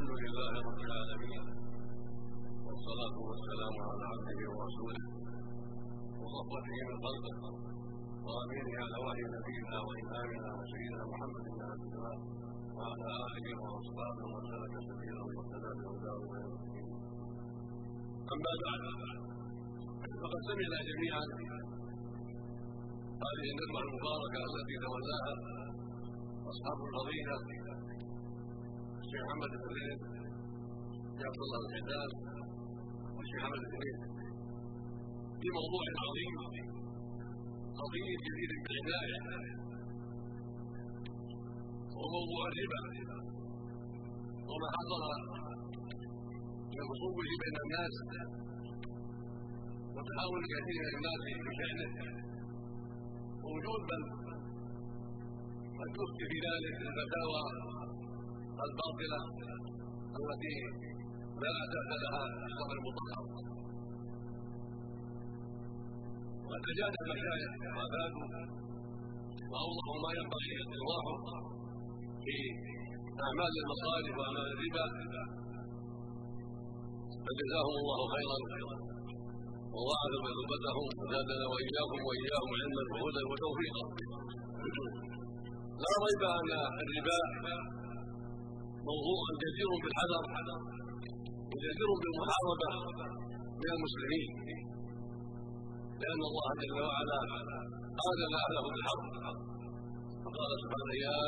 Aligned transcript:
الحمد 0.00 0.20
لله 0.26 0.52
رب 0.68 0.80
العالمين 0.88 1.44
والصلاة 2.66 3.16
والسلام 3.28 3.74
على 3.88 4.04
عبده 4.12 4.40
ورسوله. 4.56 5.04
وصفوته 6.20 6.76
من 6.88 6.96
خلقه 7.04 7.40
وامينه 8.26 8.74
على 8.84 8.96
وحي 9.04 9.24
نبينا 9.36 9.76
وإمامنا 9.88 10.48
وسيدنا 10.58 11.02
محمد 11.12 11.44
بن 11.54 11.60
عبد 11.70 11.84
الله 11.90 12.14
وعلى 12.76 13.08
آله 13.26 13.48
وأصحابه 13.62 14.24
ومن 14.32 14.44
سلك 14.52 14.74
سبيله 14.88 15.22
واهتدى 15.36 15.70
بهداه 15.80 16.18
إلى 16.24 16.38
يوم 16.44 16.54
الدين. 16.60 16.88
أما 18.34 18.52
بعد 18.64 18.82
فقد 20.22 20.40
سمعنا 20.48 20.78
جميعا 20.90 21.24
هذه 23.24 23.46
النعمه 23.52 23.80
المباركة 23.84 24.40
التي 24.48 24.76
تولاها 24.84 25.34
أصحاب 26.52 26.78
الفضيلة 26.88 27.36
الشيخ 29.10 29.24
محمد 29.28 29.52
زيد 29.66 30.00
الشيخ 31.10 31.26
عبد 31.28 31.40
الله 31.46 31.60
الحداد 31.68 32.10
والشيخ 33.16 33.40
محمد 33.42 33.62
بن 33.72 33.82
في 35.40 35.48
موضوع 35.58 35.84
عظيم 36.04 36.34
قضية 37.80 38.20
جديد 38.26 38.50
بالعناية 38.64 39.18
وموضوع 41.98 42.42
الربا. 42.50 42.80
وما 44.50 44.68
حصل 44.76 45.02
من 46.74 46.82
خصومه 46.90 47.30
بين 47.42 47.56
الناس 47.64 47.94
وتحاول 49.94 50.40
كثير 50.52 50.82
من 50.86 50.94
الناس 50.98 51.22
بشأنه 51.46 51.90
ووجود 53.44 53.82
من 53.90 54.02
قد 55.78 55.90
يفتي 56.00 56.24
في 56.30 56.38
ذلك 56.46 56.76
الفتاوى 56.88 57.69
الباطلة 58.68 59.20
التي 60.20 60.56
لا 61.42 61.50
أساس 61.64 61.88
لها 62.02 62.22
في 62.36 62.44
الشرع 62.48 62.72
المطهر 62.78 63.24
وقد 66.46 66.78
المشايخ 67.04 67.50
وأفادوا 67.76 68.26
وأوضحوا 69.50 69.98
ما 70.04 70.10
ينبغي 70.18 70.52
إيضاحه 70.60 71.16
في 72.24 72.36
أعمال 73.24 73.52
المصالح 73.62 74.12
وأعمال 74.18 74.46
الربا. 74.54 74.84
فجزاهم 77.24 77.74
الله 77.82 78.00
خيرا. 78.14 78.38
وضاعف 79.74 80.12
مثوبتهم 80.26 80.86
وزادنا 81.00 81.44
وإياكم 81.52 82.00
وإياهم 82.08 82.50
علما 82.60 82.82
وهدى 82.92 83.22
وتوفيقا. 83.30 83.84
لا 85.82 85.92
ريب 86.04 86.22
أن 86.38 86.50
الربا 86.84 87.18
موضوع 88.88 89.22
جدير 89.42 89.70
بالحذر 89.82 90.24
وجدير 91.52 91.90
بالمحاربه 92.00 92.70
من 93.60 93.70
المسلمين. 93.76 94.30
لأن 96.02 96.22
الله 96.30 96.48
جل 96.60 96.78
وعلا 96.88 97.18
اذن 98.10 98.32
اهله 98.42 98.64
بالحق 98.72 99.02
فقال 100.24 100.50
سبحانه 100.62 100.94
يا 101.06 101.18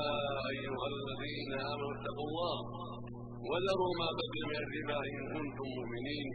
أيها 0.53 0.84
الذين 0.92 1.53
آمنوا 1.72 1.92
اتقوا 1.97 2.27
الله 2.28 2.56
وذروا 3.48 3.92
ما 4.00 4.09
بقي 4.19 4.41
من 4.50 4.56
الربا 4.64 4.98
إن 5.12 5.22
كنتم 5.34 5.66
مؤمنين. 5.78 6.28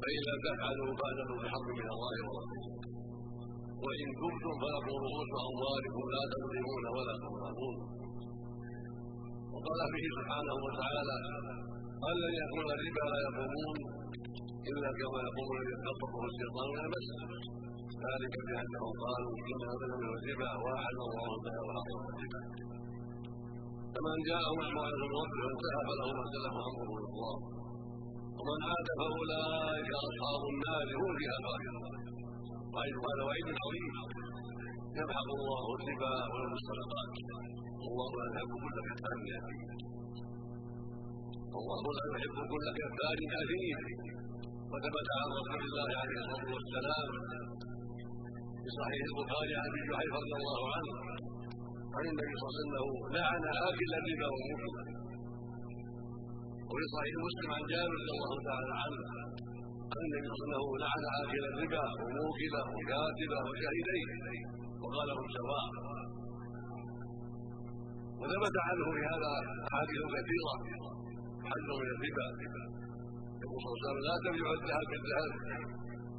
فان 0.00 0.20
لم 0.28 0.38
تفعلوا 0.46 0.90
فاذنوا 1.00 1.38
بحق 1.42 1.66
من 1.80 1.88
الله 1.94 2.16
ورسوله. 2.26 2.72
وإن 3.84 4.08
كنتم 4.22 4.52
فلكم 4.62 4.94
رؤوس 5.04 5.30
اموالكم 5.50 6.04
لا 6.14 6.22
تظلمون 6.32 6.84
ولا 6.96 7.14
تظلمون. 7.24 7.76
وقال 9.54 9.80
فيه 9.92 10.06
سبحانه 10.18 10.54
وتعالى 10.66 11.16
الذين 12.12 12.34
يأكلون 12.40 12.70
الربا 12.76 13.04
لا 13.12 13.18
يقومون 13.26 13.76
إلا 14.70 14.88
كما 14.98 15.18
يقوم 15.28 15.48
الذي 15.56 15.72
يتخطفه 15.76 16.22
الشيطان 16.30 16.66
من 16.74 16.80
المس 16.86 17.08
ذلك 18.04 18.34
بأنهم 18.46 18.92
قالوا 19.04 19.32
إنما 19.50 19.74
بدل 19.80 19.92
من 20.02 20.10
الربا 20.18 20.50
وأحل 20.62 20.98
الله 21.08 21.28
البيع 21.36 21.60
وحرم 21.68 22.02
الربا 22.12 22.40
فمن 23.94 24.16
جاءه 24.30 24.52
موعظة 24.74 24.96
من 25.02 25.10
ربه 25.20 25.40
وانتهى 25.46 25.80
فله 25.88 26.08
ما 26.18 26.24
سلف 26.34 26.54
أمره 26.68 26.90
إلى 26.98 27.08
الله. 27.12 27.36
ومن 28.38 28.58
عاد 28.68 28.88
فأولئك 28.98 29.90
أصحاب 30.06 30.42
النار 30.52 30.86
هم 31.00 31.10
فيها 31.18 31.36
خالدون. 31.46 31.94
وعيد 32.74 32.96
هذا 33.06 33.22
وعيد 33.28 33.46
عظيم 33.62 33.94
يمحق 34.98 35.28
الله 35.38 35.64
الربا 35.76 36.12
ويربي 36.30 36.58
الصدقات 36.62 37.10
والله 37.84 38.10
لا 38.18 38.26
يحب 38.34 38.52
كل 38.64 38.76
كفار 38.88 39.18
والله 41.54 41.84
لا 41.98 42.04
يحب 42.16 42.36
كل 42.52 42.66
كفار 42.80 43.18
اثيم 43.42 43.78
وثبت 44.72 45.06
عن 45.18 45.26
رسول 45.38 45.62
الله 45.68 45.88
عليه 46.02 46.18
الصلاة 46.24 46.50
والسلام 46.56 47.08
في 48.62 48.68
صحيح 48.80 49.02
البخاري 49.10 49.54
عن 49.60 49.66
أبي 49.70 49.80
جحيفه 49.90 50.16
رضي 50.22 50.34
الله 50.40 50.60
عنه 50.76 50.92
عن 51.96 52.04
النبي 52.12 52.34
صلى 52.40 52.48
الله 52.48 52.56
عليه 52.56 52.64
وسلم 52.64 52.86
لعن 53.16 53.42
اكل 53.68 53.90
الربا 54.00 54.28
وموكله 54.34 54.84
وفي 56.70 56.84
صحيح 56.94 57.14
مسلم 57.26 57.48
عن 57.56 57.62
جابر 57.72 57.96
رضي 58.00 58.10
الله 58.16 58.32
تعالى 58.48 58.74
عنه 58.82 59.00
عن 59.94 60.00
النبي 60.06 60.28
صلى 60.30 60.44
الله 60.46 60.62
عليه 60.62 60.72
وسلم 60.72 60.82
لعن 60.84 61.02
اكل 61.22 61.42
الربا 61.50 61.84
وموكله 62.00 62.62
وكاتبه 62.76 63.38
وشهيديه 63.48 64.08
وقال 64.82 65.08
هم 65.18 65.26
سواء 65.38 65.66
وثبت 68.24 68.56
عنه 68.66 68.84
في 68.94 69.02
هذا 69.12 69.30
احاديث 69.68 70.02
كثيره 70.14 70.54
حل 71.50 71.68
من 71.80 71.88
الربا 71.94 72.26
يقول 73.42 73.58
صلى 73.62 73.70
الله 73.70 73.80
عليه 73.80 73.88
وسلم 73.88 74.00
لا 74.08 74.16
تبيع 74.26 74.46
الذهب 74.58 74.86
بالذهب 74.90 75.32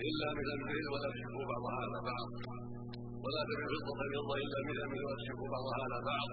إلا 0.07 0.27
من 0.37 0.47
المثل 0.55 0.85
ولا 0.93 1.07
تشركوا 1.15 1.45
بعضها 1.51 1.77
على 1.85 1.99
بعض. 2.09 2.27
ولا 3.23 3.41
تبيع 3.49 3.67
فضة 3.75 3.93
بالفضة 3.99 4.35
إلا 4.45 4.59
من 4.67 4.75
المثل 4.83 5.03
ولا 5.05 5.17
تشركوا 5.21 5.49
بعضها 5.55 5.77
على 5.85 5.97
بعض. 6.09 6.29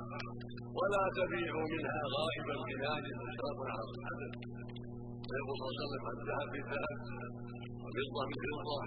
ولا 0.79 1.03
تبيعوا 1.19 1.67
منها 1.75 1.99
غائبا 2.17 2.55
بناجس 2.69 3.19
اشراف 3.31 3.59
على 3.73 3.83
الحدث 3.97 4.33
ويقول 5.29 5.55
صلى 5.59 5.69
الله 5.69 5.77
عليه 5.77 5.87
وسلم 5.87 6.05
الذهب 6.17 6.49
بالذهب 6.55 6.99
والفضة 7.83 8.23
بالفضة 8.29 8.79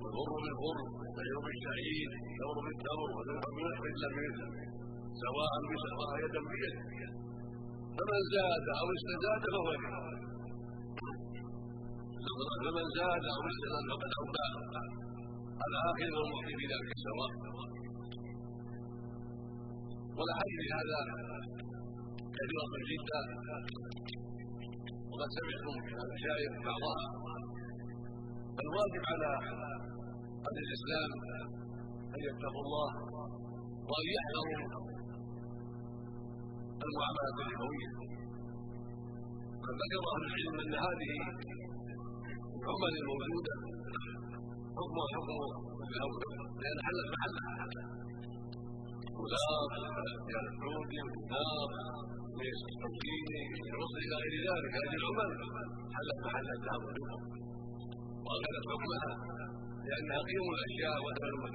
والبر 0.00 0.30
بالبر 0.44 0.78
والشعير 0.98 1.38
بالشعير 1.46 2.10
والتمر 2.18 2.60
بالتمر 2.66 3.08
والذهب 3.16 3.44
بمثل 3.56 3.84
الا 3.92 4.08
بمثل 4.14 4.77
سواء 5.24 5.52
بسواء 5.70 6.10
يدا 6.24 6.40
بيد 6.50 6.76
فمن 7.96 8.20
زاد 8.34 8.66
أو 8.80 8.86
استزاد 8.96 9.42
فهو 9.52 9.68
فمن 12.64 12.86
زاد 12.98 13.24
أو 13.34 13.40
استزاد 13.52 13.84
فقد 13.90 14.10
اوفى 14.20 14.46
الآخر 15.68 16.10
والمعطي 16.16 16.54
في 16.58 16.64
ذلك 16.72 16.90
سواء 17.08 17.32
والاحاديث 20.18 20.66
هذا 20.78 21.00
كثيره 22.36 22.72
جدا 22.90 23.20
وقد 25.10 25.28
سمعتم 25.36 25.74
المشايخ 26.04 26.52
بعضها. 26.68 27.04
الواجب 28.64 29.02
على 29.12 29.30
أهل 30.46 30.56
الإسلام 30.64 31.10
أن 32.14 32.20
يتقوا 32.28 32.62
الله 32.66 32.90
وأن 33.88 34.06
يحذروا 34.16 34.97
المعاملات 36.86 37.36
الربويه 37.44 37.90
قد 39.64 39.74
ذكر 39.82 40.02
أهل 40.12 40.22
العلم 40.28 40.56
ان 40.64 40.74
هذه 40.86 41.12
العمل 42.60 42.92
الموجوده 43.02 43.54
حكمها 44.78 45.08
حكم 45.14 45.38
الأول 45.94 46.22
لأن 46.62 46.78
حلت 46.86 47.08
محلها 47.14 47.54
غلاف 49.20 49.72
يرحون 50.34 50.90
نار 51.32 51.70
ليس 52.40 52.60
التمكين 52.70 53.26
العصر 53.70 53.98
إلى 54.04 54.16
غير 54.22 54.34
ذلك 54.48 54.72
هذه 54.78 54.94
العمل 55.00 55.30
حلت 55.96 56.18
محل 56.26 56.48
الذهب 56.56 56.82
والفضه 56.86 57.20
واخذت 58.26 58.64
حكمها 58.70 59.12
لانها 59.88 60.20
قيم 60.28 60.46
الاشياء 60.56 60.96
وثمن 61.04 61.52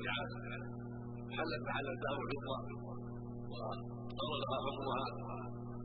حلت 1.37 1.61
محل 1.67 1.87
الذهب 1.95 2.19
والفضه 2.23 4.02
وطردها 4.13 4.57
حكمها 4.65 5.06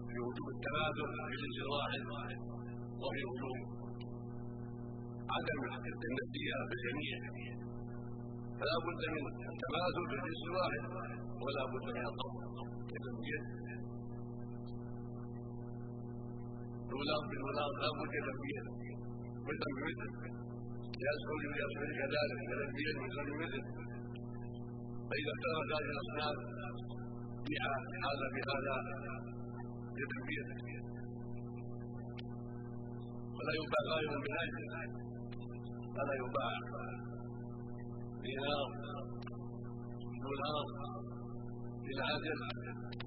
في 0.09 0.17
وجوب 0.27 0.47
التبادل 0.55 1.09
في 1.57 1.63
واحد 1.75 2.03
وفي 3.03 3.23
وجوب 3.31 3.59
عدم 5.35 5.61
النسيئه 6.09 6.61
بالجميع 6.69 7.17
فلا 8.59 8.77
بد 8.87 9.03
من 9.15 9.25
التماثل 9.53 10.03
في 10.11 10.17
الواحد 10.49 10.83
ولا 11.45 11.63
بد 11.73 11.87
من 11.97 12.05
الضبط. 12.11 12.37
كتنبيه 12.91 13.41
الغلام 16.91 17.23
بالغلام 17.31 17.73
لا 17.83 17.91
بد 17.99 18.11
كتنبيه 18.17 18.63
مثل 19.49 19.69
بمثل 19.77 20.11
يسعد 21.07 21.43
بيسعد 21.53 21.91
كذلك 22.01 22.39
كتنبيه 22.51 22.93
مثل 23.05 23.21
بمثل 23.29 23.63
فإذا 25.09 25.33
اختلفت 25.35 25.71
هذه 25.77 25.91
الأصناف 25.95 26.37
بيع 27.49 27.65
هذا 28.07 28.27
بهذا 28.35 28.75
يتنبيه 30.01 30.43
فلا 33.37 33.53
يباع 33.61 33.83
غائب 33.93 34.13
بالاجل 34.25 34.65
فلا 35.97 36.15
يباع 36.23 36.53
دينار 38.25 38.69
دولار 40.25 40.67
بالعدل 41.85 42.41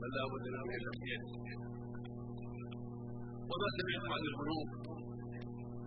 بل 0.01 0.09
لا 0.15 0.23
بد 0.31 0.45
له 0.53 0.61
من 0.69 0.75
التسليم 0.81 1.21
وما 3.49 3.67
سمعت 3.77 4.05
عن 4.13 4.21
البنوك 4.29 4.69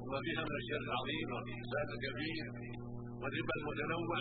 وما 0.02 0.18
فيها 0.24 0.42
من 0.48 0.56
الشر 0.60 0.82
العظيم 0.88 1.26
والفساد 1.34 1.88
الكبير 1.96 2.46
والربا 3.20 3.54
المتنوع 3.60 4.18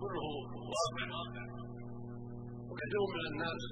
كله 0.00 0.26
واقع 0.70 1.63
وكثير 2.74 3.02
من 3.14 3.24
الناس 3.32 3.62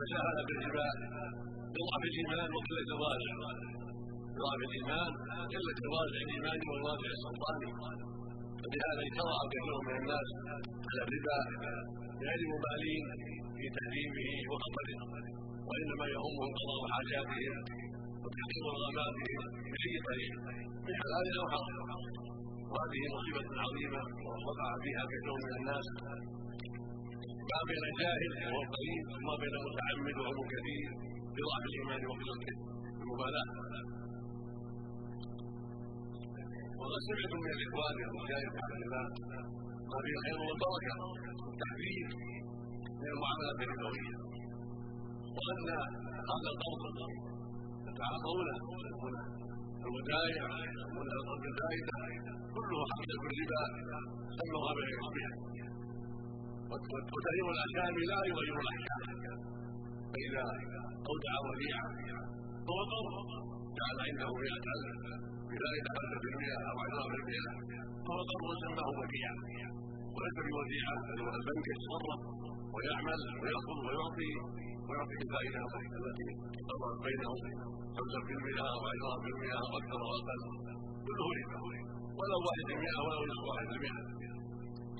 تساهل 0.00 0.38
بالربا 0.48 0.88
بضعف 1.74 2.02
الايمان 2.10 2.48
وقله 2.56 2.86
الواجع 2.94 3.34
بضعف 4.34 4.60
الايمان 4.68 5.10
قله 5.52 5.78
الواجع 5.86 6.18
الايماني 6.26 6.64
والواجع 6.70 7.10
السلطاني. 7.16 7.70
فبهذا 8.60 9.02
اجترأ 9.06 9.38
كثير 9.52 9.76
من 9.86 9.94
الناس 10.00 10.28
على 10.88 11.00
الربا 11.06 11.38
غير 12.26 12.40
مبالين 12.54 13.06
في 13.56 13.64
تحريمه 13.76 14.28
وخطره 14.50 15.00
وإنما 15.68 16.04
يهمهم 16.14 16.50
قضاء 16.58 16.82
حاجاتهم 16.94 17.54
وتحقيق 18.22 18.64
رغباتهم 18.76 19.40
بأي 19.72 19.94
طريق. 20.08 20.32
من 20.86 20.94
حلال 21.02 21.26
أو 21.40 21.46
حرام 21.52 21.90
وهذه 22.70 23.02
مصيبة 23.16 23.46
عظيمة 23.64 24.02
وقع 24.46 24.68
فيها 24.84 25.02
كثير 25.12 25.34
من 25.44 25.52
الناس 25.58 25.86
ما 27.50 27.58
بين 27.68 27.84
جاهل 28.00 28.32
وهو 28.42 28.60
قليل 28.74 29.04
وما 29.14 29.34
بين 29.42 29.54
متعمد 29.66 30.16
وهو 30.22 30.40
كثير 30.54 30.88
بضعف 31.36 31.62
الإيمان 31.70 32.00
وقله 32.10 32.40
المبالاه 33.02 33.48
وقد 36.80 37.00
سمعت 37.08 37.32
من 37.42 37.50
الإخوان 37.56 37.96
المشايخ 38.08 38.50
الحمد 38.58 38.82
لله 38.82 39.04
ما 39.90 39.98
فيه 40.04 40.14
الخير 40.18 40.38
والبركة 40.46 40.94
والتحذير 41.44 42.08
من 43.00 43.08
المعاملات 43.14 43.58
الربويه 43.64 44.14
وان 45.36 45.68
هذا 46.30 46.48
القرض 46.54 46.96
يتعاطونه 47.88 48.56
الودائع 49.86 50.44
يسمون 50.68 51.06
القرض 51.18 51.44
الزائده 51.52 51.96
كله 52.54 52.78
حقيقه 52.92 53.22
الربا 53.28 53.62
سموها 54.38 54.70
بغير 54.78 55.00
وتغيير 56.70 57.46
الأحكام 57.54 57.94
لا 58.10 58.18
يغير 58.30 58.56
الأحكام. 58.64 59.00
فإذا 60.12 60.44
اودع 61.10 61.34
وديعة 61.46 61.88
هو 62.68 62.78
قرض 62.92 63.16
جعل 63.78 63.96
عنده 64.06 64.28
مئة 64.42 64.66
ألف 64.74 65.00
بذلك 65.50 65.84
خمسة 65.96 66.16
في 66.22 66.28
المئة 66.32 66.58
أو 66.70 66.76
عشرة 66.84 67.04
في 67.12 67.16
المئة. 67.20 67.48
فهو 68.06 68.20
قرض 68.30 68.48
سماه 68.62 68.88
وديعة. 69.00 69.36
وليس 70.14 70.36
بوديعة 70.48 70.94
بل 71.06 71.18
هو 71.22 71.30
البنك 71.40 71.66
يتصرف 71.72 72.20
ويعمل 72.74 73.20
ويأخذ 73.40 73.78
ويعطي 73.86 74.32
ويعطي 74.86 75.14
بالفائدة 75.20 75.60
التي 76.00 76.28
قررت 76.68 76.98
بينهم. 77.06 77.38
خمسة 77.96 78.18
في 78.26 78.32
المئة 78.38 78.64
أو 78.74 78.80
عشرة 78.90 79.14
في 79.22 79.28
المئة 79.34 79.56
أو 79.62 79.68
أكثر 79.80 79.98
أو 80.06 80.10
أقل 80.18 80.40
كله 81.06 81.26
ربا 81.38 81.58
ولو 82.18 82.38
واحد 82.46 82.64
في 82.68 82.74
المئة 82.76 82.98
ولو 83.06 83.20
نصف 83.30 83.44
واحد 83.50 83.66
في 83.70 83.74
المئة 83.76 84.25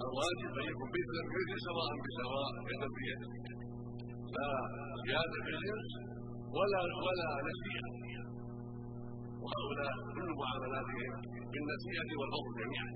الواجب 0.05 0.53
أن 0.61 0.67
يكون 0.73 0.89
مثلا 0.97 1.23
مثل 1.35 1.57
سواء 1.69 1.91
بسواء 2.05 2.53
يدا 2.71 3.29
لا 4.37 4.49
زياده 5.07 5.39
في 5.45 5.51
الجنس 5.57 5.91
ولا 6.57 6.81
ولا 7.07 7.29
نسيئة. 7.49 7.89
وهؤلاء 9.43 9.93
كل 10.17 10.29
معاملاتهم 10.41 11.13
بالنسيئة 11.53 12.11
والفضل 12.19 12.53
جميعا. 12.61 12.89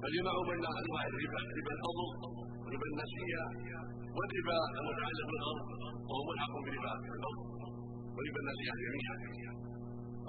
فجمعوا 0.00 0.44
بين 0.50 0.64
أنواع 0.82 1.02
الربا 1.10 1.40
ربا 1.58 1.72
الفضل 1.76 2.08
وربا 2.64 2.86
النسيئة 2.92 3.44
والربا 4.16 4.56
المتعلق 4.80 5.26
بالأرض 5.30 5.66
وهو 6.08 6.22
ملحق 6.28 6.54
بربا 6.66 6.92
الفضل 7.16 7.44
وربا 8.16 8.40
النسيئة 8.44 8.74
جميعا. 8.86 9.14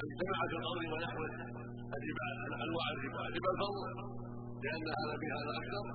اجتمع 0.03 0.39
في 0.49 0.55
الأرض 0.61 0.81
ونحوه 0.93 1.29
الربا 1.97 2.27
أنواع 2.65 2.85
الربا 2.95 3.21
ربا 3.35 3.49
الفضل 3.55 4.28
لأن 4.63 4.85
هذا 4.99 5.13
بهذا 5.21 5.51
أكثر 5.61 5.85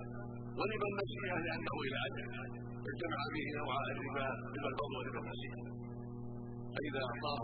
وربا 0.58 0.86
النسيئه 0.92 1.36
لأنه 1.46 1.74
إلى 1.86 1.98
أجل 2.06 2.26
اجتمع 2.90 3.20
به 3.34 3.46
نوع 3.58 3.74
الربا 3.92 4.26
ربا 4.54 4.68
الفضل 4.72 4.94
وربا 4.98 5.20
النسيئه 5.24 5.62
فإذا 6.74 7.00
أعطاه 7.10 7.42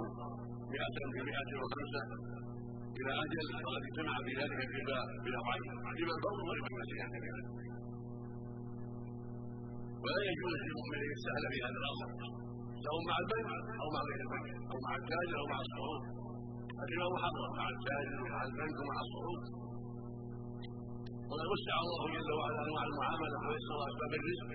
مئة 0.74 0.96
بمئة 1.14 1.50
وخمسة 1.60 2.02
إلى 2.98 3.12
أجل 3.24 3.44
فقد 3.64 3.82
اجتمع 3.88 4.14
في 4.24 4.32
ذلك 4.40 4.58
الربا 4.66 4.98
بنوعين 5.24 5.70
ربا 6.00 6.14
الفضل 6.18 6.40
وربا 6.48 6.68
النسيئة 6.72 7.06
كذلك 7.14 7.48
ولا 10.04 10.20
يجوز 10.30 10.54
للمؤمن 10.64 10.98
إن 11.04 11.10
يستهل 11.14 11.44
في 11.52 11.58
هذا 11.66 11.78
الاصل 11.82 12.10
سواء 12.84 13.02
مع 13.10 13.16
البنك 13.22 13.48
أو 13.82 13.86
مع 13.94 14.00
غير 14.08 14.20
البنك 14.26 14.48
أو 14.72 14.78
مع 14.86 14.92
التاجر 15.00 15.36
أو 15.42 15.46
مع 15.52 15.58
الصعود. 15.66 16.02
الربا 16.82 17.08
محرم 17.16 17.50
مع 17.60 17.66
التاجر 17.74 18.18
ومع 18.24 18.40
البنك 18.48 18.76
ومع 18.82 18.98
الصعود. 19.06 19.42
وقد 21.30 21.46
وسع 21.54 21.76
الله 21.84 22.02
جل 22.14 22.30
وعلا 22.38 22.60
انواع 22.66 22.82
المعامله 22.90 23.38
ويسر 23.48 23.78
اسباب 23.90 24.12
الرزق 24.18 24.48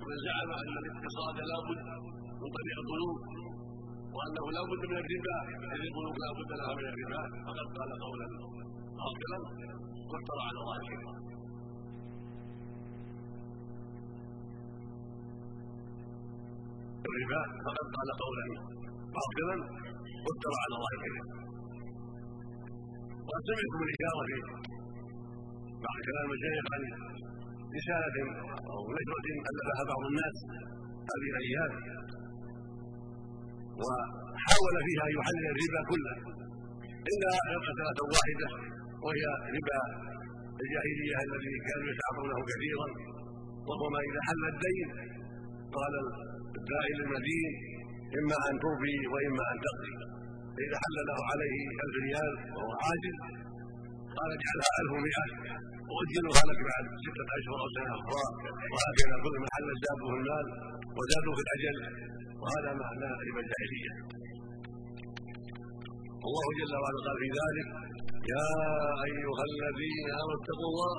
ومن 0.00 0.16
زعم 0.26 0.50
أن 0.62 0.74
الاقتصاد 0.82 1.36
لا 1.50 1.58
بد 1.68 1.80
من 2.42 2.48
طريق 2.58 2.76
البنوك 2.82 3.18
وأنه 4.16 4.44
لا 4.56 4.62
بد 4.70 4.82
من 4.90 4.96
الربا 5.02 5.36
اذ 5.74 5.80
البنوك 5.88 6.16
لا 6.24 6.30
بد 6.38 6.50
لها 6.60 6.72
من 6.78 6.86
الربا 6.92 7.20
فقد 7.46 7.66
قال 7.78 7.90
قولا 8.06 8.26
باطلا 8.98 9.38
وافترى 10.10 10.42
على 10.48 10.58
الله 10.62 10.76
الكذب 10.82 11.08
الربا 17.10 17.42
فقد 17.66 17.86
قال 17.96 18.08
قولا 18.24 18.46
باطلا 19.16 19.56
وافترى 20.24 20.56
على 20.64 20.74
الله 20.78 20.90
الكذب 20.96 21.26
وقد 23.26 23.42
سمعت 23.48 23.72
بالاشاره 23.80 24.26
في 24.66 24.71
بعض 25.86 25.96
كلام 26.08 26.24
المشايخ 26.28 26.64
عن 26.74 26.82
رساله 27.76 28.16
أو 28.72 28.80
نشره 28.96 29.26
الفها 29.50 29.82
بعض 29.92 30.02
الناس 30.10 30.36
هذه 31.10 31.28
الأيام 31.34 31.72
وحاول 33.80 34.74
فيها 34.86 35.04
ان 35.08 35.12
يحلل 35.18 35.46
الربا 35.54 35.80
كله 35.90 36.14
إلا 37.10 37.30
مساله 37.68 37.98
واحدة 38.14 38.48
وهي 39.04 39.24
ربا 39.56 39.80
الجاهليه 40.62 41.16
الذي 41.26 41.54
كانوا 41.68 41.88
يتعاطونه 41.92 42.38
كثيرا 42.50 42.88
وهو 43.68 43.84
ما 43.94 44.00
إذا 44.08 44.20
حل 44.28 44.42
الدين 44.54 44.88
قال 45.76 45.92
الداعي 46.58 46.92
للمدين 46.98 47.52
اما 48.18 48.36
ان 48.48 48.54
تربي 48.64 48.98
واما 49.12 49.44
ان 49.52 49.58
تقضي 49.66 49.94
فاذا 50.54 50.76
حل 50.84 50.96
له 51.10 51.18
عليه 51.30 51.58
الف 51.84 51.94
ريال 52.06 52.32
وهو 52.54 52.72
عاجز 52.84 53.16
قال 54.16 54.28
اجعلها 54.36 54.72
الف 54.82 54.92
مئة؟ 55.06 55.24
واجلها 55.96 56.42
لك 56.50 56.60
بعد 56.70 56.84
ستة 57.04 57.28
اشهر 57.38 57.58
أو 57.64 57.68
سنة 57.76 57.92
أخرى. 57.98 58.24
وهكذا 58.72 59.16
كل 59.24 59.34
ما 59.42 59.48
حل 59.54 59.68
زادوا 59.84 60.08
في 60.12 60.16
المال 60.20 60.46
وزادوا 60.98 61.34
في 61.36 61.42
الاجل 61.46 61.76
وهذا 62.42 62.70
معنى 62.82 63.08
ربا 63.26 63.40
الجاهلية 63.44 63.92
الله 66.26 66.46
جل 66.58 66.74
وعلا 66.82 66.98
قال 67.06 67.16
في 67.22 67.28
ذلك 67.40 67.68
يا 68.34 68.48
أيها 69.08 69.42
الذين 69.50 70.06
آمنوا 70.20 70.38
اتقوا 70.40 70.68
الله 70.72 70.94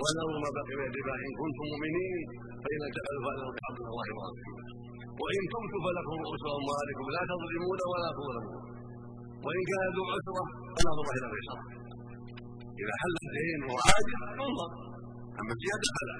وذروا 0.00 0.38
ما 0.44 0.50
بقي 0.56 0.74
من 0.80 0.86
الربا 0.90 1.14
إن 1.24 1.30
كنتم 1.40 1.64
مؤمنين 1.72 2.18
فإن 2.62 2.80
تفعلوا 2.96 3.22
فانه 3.26 3.48
تعظ 3.60 3.76
الله 3.92 4.08
ورسوله. 4.16 4.66
وإن 5.22 5.42
تبتم 5.52 5.80
فلكم 5.86 6.14
رؤوس 6.24 6.42
اموالكم 6.58 7.06
لا 7.16 7.22
تظلمون 7.32 7.78
ولا 7.92 8.10
تظلمون. 8.18 8.58
وإن 9.46 9.62
كان 9.70 9.82
ذو 9.96 10.02
عسرة 10.14 10.44
فنظر 10.76 11.06
إلى 11.16 11.26
اليسار 11.30 11.60
اذا 12.82 12.94
حل 13.00 13.14
الدين 13.26 13.60
وهو 13.66 13.78
عاجز 13.88 14.12
ينظر. 14.40 14.70
أما 15.40 15.52
الزياده 15.56 15.88
فلا. 15.96 16.16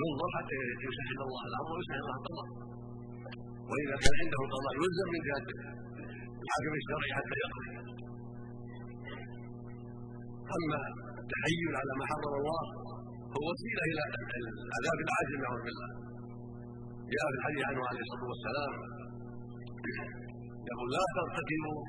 ينظر 0.00 0.28
حتى 0.36 0.54
يسهل 0.86 1.18
الله 1.26 1.42
الأمر 1.50 1.70
ويسهل 1.76 2.00
الله 2.04 2.16
القضاء. 2.20 2.48
وإذا 3.70 3.96
كان 4.02 4.14
عنده 4.22 4.40
قضاء 4.54 4.72
يلزم 4.80 5.08
من 5.14 5.20
جهه 5.28 5.48
الحاكم 6.44 6.72
الشرعي 6.80 7.10
حتى 7.18 7.36
يقضي. 7.44 7.70
أما 10.56 10.78
التحيل 11.22 11.72
على 11.80 11.92
ما 11.98 12.04
حرم 12.10 12.34
الله 12.40 12.62
هو 13.34 13.44
وسيلة 13.50 13.82
إلى 13.90 14.02
العذاب 14.66 14.98
العاجل 15.06 15.36
نعوذ 15.44 15.62
بالله. 15.66 15.88
جاء 17.12 17.24
في 17.32 17.36
الحديث 17.40 17.62
عنه 17.68 17.80
عليه 17.88 18.02
الصلاة 18.06 18.24
والسلام. 18.30 18.72
يقول 20.70 20.88
لا 20.96 21.04
ترتكبوا 21.16 21.80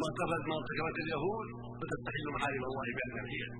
ما 0.00 0.06
ارتكبت 0.10 0.42
ما 0.50 0.54
ارتكبت 0.60 0.96
اليهود 1.04 1.48
فتستحل 1.80 2.26
محارم 2.36 2.64
الله 2.70 2.86
بأنفسها 2.96 3.50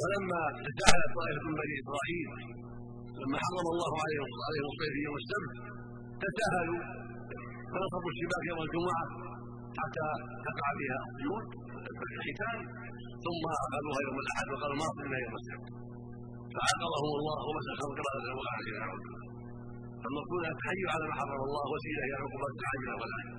ولما 0.00 0.40
تساهلت 0.66 1.10
طائفة 1.18 1.40
من 1.48 1.54
بني 1.60 1.74
إسرائيل 1.82 2.28
لما 3.20 3.36
حرم 3.44 3.66
الله 3.74 3.92
عليهم 4.02 4.30
عليهم 4.46 4.68
الصيف 4.72 4.94
يوم 5.06 5.16
السبت 5.22 5.52
تساهلوا 6.24 6.82
فنصبوا 7.72 8.10
الشباك 8.14 8.44
يوم 8.50 8.60
الجمعة 8.66 9.04
حتى 9.80 10.06
تقع 10.46 10.68
فيها 10.78 10.98
السجود 11.08 11.46
الختان 12.18 12.58
ثم 13.24 13.42
اخذوها 13.66 14.00
يوم 14.06 14.16
الأحد 14.24 14.46
وقالوا 14.52 14.78
ما 14.82 14.88
صلنا 14.96 15.18
يوم 15.24 15.34
السبت. 15.40 15.66
فعاقبهم 16.54 17.12
الله 17.18 17.38
ومسخهم 17.48 17.90
قراءه 17.98 18.26
وقع 18.38 18.54
فالمقصود 20.02 20.42
أن 20.46 20.52
التحيي 20.56 20.84
على 20.94 21.04
ما 21.10 21.14
حرم 21.20 21.40
الله 21.48 21.64
وسيلة 21.74 22.02
إلى 22.06 22.14
عقوبات 22.22 22.54
العاجله 22.60 22.94
والاجله 23.00 23.37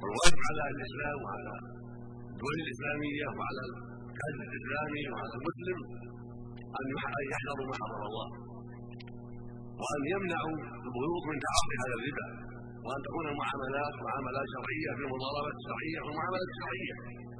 والواجب 0.00 0.40
على 0.48 0.62
الاسلام 0.74 1.18
وعلى 1.24 1.52
الدول 2.32 2.56
الاسلاميه 2.64 3.26
وعلى 3.36 3.62
الحج 3.68 4.38
الاسلامي 4.48 5.02
وعلى 5.12 5.34
المسلم 5.38 5.78
أن 6.78 6.84
يحذروا 7.32 7.66
ما 7.70 7.76
حرم 7.80 8.02
الله. 8.10 8.28
وأن 9.80 10.02
يمنعوا 10.14 10.56
البيوت 10.86 11.24
من 11.30 11.36
تعاطي 11.44 11.74
هذا 11.82 11.94
الربا. 11.98 12.26
وأن 12.84 13.00
تكون 13.06 13.24
المعاملات 13.32 13.94
معاملات 14.08 14.46
شرعية 14.54 14.90
في 14.96 15.02
المضاربه 15.06 15.50
الشرعيه 15.58 15.98
والمعاملات 16.04 16.48
الشرعية 16.54 16.94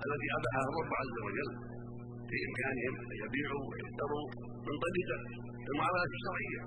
التي 0.04 0.28
اباحها 0.38 0.64
الرب 0.70 0.90
عز 1.00 1.16
وجل 1.26 1.50
في 2.28 2.36
إمكانهم 2.48 2.94
أن 3.10 3.16
يبيعوا 3.24 3.64
ويشتروا 3.70 4.26
من 4.66 4.74
طريق 4.84 5.08
المعاملات 5.70 6.10
الشرعية 6.18 6.60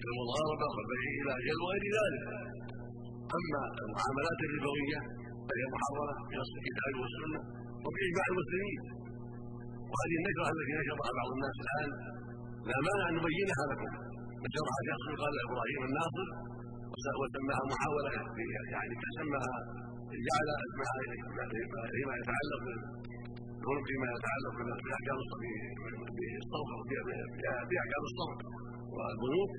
في 0.00 0.06
المضاربة 0.12 0.66
والبيع 0.74 1.02
إلى 1.20 1.32
أجل 1.40 1.56
وغير 1.62 1.84
ذلك. 1.98 2.24
أما 3.36 3.60
المعاملات 3.82 4.40
الربوية 4.48 5.00
فهي 5.48 5.64
محرمة 5.74 6.14
في 6.28 6.34
نص 6.40 6.52
الكتاب 6.58 6.92
والسنة 7.00 7.40
وباجماع 7.84 8.26
المسلمين. 8.32 8.80
وهذه 9.90 10.16
النشره 10.20 10.48
التي 10.54 10.72
نشرها 10.80 11.10
بعض 11.18 11.28
الناس 11.36 11.56
الآن 11.64 11.88
لا 12.70 12.78
مانع 12.86 13.04
أن 13.10 13.14
نبينها 13.18 13.64
لكم. 13.70 13.90
نشرها 14.44 14.78
شخص 14.88 15.04
قال 15.22 15.34
إبراهيم 15.46 15.80
الناصر 15.88 16.28
وسماها 17.20 17.62
محاولة 17.72 18.10
يعني 18.74 18.94
سماها 19.18 19.56
جعل 20.26 20.48
فيما 21.94 22.14
يتعلق 22.20 22.60
بالغلب 22.66 23.84
فيما 23.90 24.06
يتعلق 24.16 24.54
باحكام 24.86 25.16
بالصرف 26.16 26.70
باحكام 27.70 28.02
الصرف 28.10 28.38
والبنوك. 28.94 29.52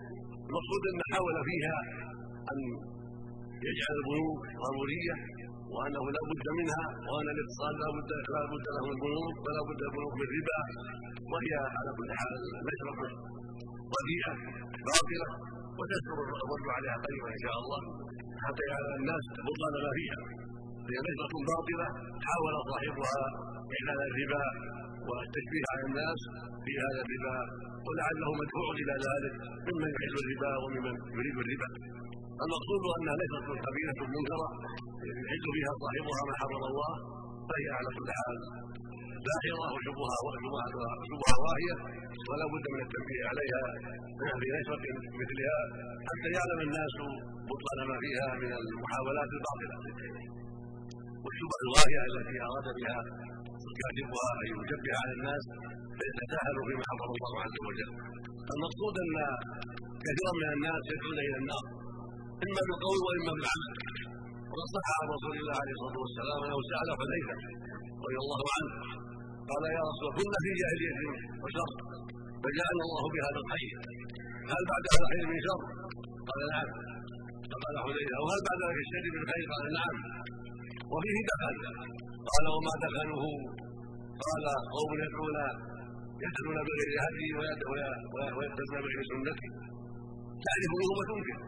المقصود 0.50 0.84
أن 0.92 1.00
حاول 1.14 1.36
فيها 1.50 1.78
أن 2.52 2.60
يجعل 3.68 3.96
البنوك 4.02 4.42
ضروريه 4.64 5.16
وأنه 5.74 6.04
لا 6.16 6.22
بد 6.30 6.48
منها 6.60 6.84
وأن 7.10 7.28
الاقتصاد 7.34 7.74
لا 7.84 7.90
بد 7.98 8.12
لا 8.36 8.42
بد 8.52 8.66
له 8.76 8.84
من 8.88 8.94
البنوك 8.98 9.36
ولا 9.46 9.62
بد 9.70 9.82
البنوك 9.88 10.14
من 10.20 10.26
الربا 10.28 10.60
وهي 11.32 11.52
على 11.76 11.92
كل 11.98 12.10
حال 12.20 12.34
مشربه 12.68 13.10
رديئه 13.96 14.34
باطلة 14.88 15.30
وتذكر 15.78 16.18
الرد 16.44 16.68
عليها 16.78 16.98
قريبا 17.06 17.30
إن 17.38 17.42
شاء 17.46 17.56
الله 17.64 17.82
حتى 18.46 18.64
يعلم 18.72 18.94
الناس 19.02 19.24
بطلان 19.48 19.74
ما 19.86 19.92
فيها. 19.98 20.20
هي 20.90 20.98
نشرة 21.08 21.36
باطلة 21.52 21.88
حاول 22.28 22.54
صاحبها 22.72 23.24
إعلان 23.78 24.00
الربا 24.10 24.44
والتشبيه 25.08 25.66
على 25.72 25.84
الناس 25.90 26.20
في 26.64 26.72
هذا 26.84 27.00
الربا 27.06 27.38
ولعله 27.88 28.30
مدفوع 28.42 28.68
إلى 28.82 28.96
ذلك 29.08 29.34
ممن 29.68 29.90
يحل 29.96 30.16
الربا 30.24 30.52
وممن 30.62 30.96
يريد 31.18 31.38
الربا. 31.44 31.70
المقصود 32.46 32.84
انها 32.98 33.16
ليست 33.22 33.48
قبيله 33.68 34.00
منكره 34.16 34.50
يحل 35.08 35.46
فيها 35.56 35.74
صاحبها 35.84 36.22
ما 36.28 36.34
حرم 36.40 36.64
الله 36.72 36.92
فهي 37.50 37.68
على 37.78 37.90
كل 37.98 38.10
حال 38.20 38.38
داحره 39.28 39.68
وشبهها 39.76 40.20
وشبهها 40.26 41.36
واهية 41.44 41.76
ولا 42.30 42.46
بد 42.54 42.66
من 42.74 42.82
التنبيه 42.86 43.24
عليها 43.32 43.62
في 44.40 44.48
نشره 44.56 44.86
مثلها 45.22 45.60
حتى 46.08 46.30
يعلم 46.38 46.60
الناس 46.68 46.94
بطلان 47.50 47.80
ما 47.92 47.98
فيها 48.04 48.28
من 48.44 48.52
المحاولات 48.62 49.30
الباطلة. 49.38 49.76
والشبه 51.24 51.58
الواهية 51.66 52.02
التي 52.10 52.38
أراد 52.48 52.68
بها 52.78 53.00
كاتبها 53.80 54.30
أن 54.42 54.48
يشبه 54.60 54.94
على 55.02 55.14
الناس 55.18 55.44
فيتساهلوا 55.98 56.64
فيما 56.68 56.84
حرم 56.90 57.12
الله 57.18 57.34
عز 57.46 57.58
وجل. 57.68 57.92
المقصود 58.54 58.96
أن 59.04 59.16
كثيرا 60.06 60.32
من 60.42 60.48
الناس 60.56 60.82
يدعون 60.94 61.20
إلى 61.28 61.38
النار 61.44 61.64
اما 62.46 62.62
بالقول 62.68 63.00
واما 63.06 63.32
بالعمل 63.38 63.72
وقد 64.52 64.68
صح 64.76 64.88
عن 65.00 65.08
رسول 65.16 65.36
الله 65.42 65.56
عليه 65.62 65.74
الصلاة 65.78 65.98
والسلام 66.04 66.40
أنه 66.46 66.60
سال 66.72 66.88
حذيفه 67.00 67.36
رضي 68.04 68.18
الله 68.24 68.42
عنه. 68.56 68.72
قال 69.50 69.64
يا 69.78 69.84
رسول 69.90 70.10
كنا 70.18 70.38
في 70.44 70.52
جاهليه 70.62 70.98
وشر. 71.44 71.70
فجعلنا 72.44 72.84
الله 72.88 73.04
بهذا 73.14 73.40
الخير 73.44 73.72
هل 74.52 74.62
بعد 74.72 74.84
هذا 74.92 75.04
الخير 75.06 75.24
من 75.32 75.40
شر؟ 75.48 75.62
قال 76.30 76.42
نعم. 76.54 76.70
فقال 77.52 77.76
حذيفة 77.86 78.18
وهل 78.24 78.40
بعد 78.48 78.60
ذلك 78.64 78.80
الشر 78.86 79.06
من 79.16 79.24
خير؟ 79.32 79.46
قال 79.54 79.66
نعم. 79.80 79.96
وفيه 80.94 81.18
دخل. 81.32 81.56
قال 82.30 82.46
وما 82.56 82.74
دخله؟ 82.86 83.24
قال 84.24 84.44
قوم 84.76 84.92
يدعون 85.04 85.38
يدعون 86.26 86.58
بغير 86.68 86.90
هدي 87.06 87.28
ويتبعون 87.38 88.82
بغير 88.86 89.02
سنتي. 89.12 89.50
تعرف 90.46 90.72
منهم 90.80 90.98
وتنكر 91.00 91.40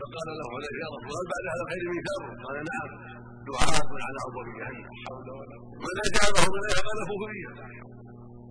فقال 0.00 0.28
له 0.40 0.48
عليه 0.56 0.76
يا 0.82 0.88
رسول 0.94 1.12
هل 1.18 1.26
بعد 1.32 1.44
هذا 1.52 1.62
الخير 1.64 1.84
شر؟ 2.08 2.22
قال 2.44 2.56
نعم. 2.70 2.90
دعاة 3.48 3.90
على 4.06 4.18
ابواب 4.26 4.48
جهنم 4.58 4.86
من 5.86 5.96
اجابه 6.06 6.44
اليها 6.58 6.80
قذفوه 6.88 7.22
فيها 7.32 7.52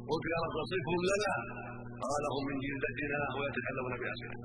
قلت 0.09 0.25
يا 0.33 0.39
رسول 0.45 0.63
صفهم 0.73 1.01
لنا. 1.11 1.33
قال 2.03 2.23
هم 2.33 2.43
من 2.49 2.57
جلدتنا 2.65 3.19
ويتكلمون 3.37 3.93
بأسئلة. 4.01 4.37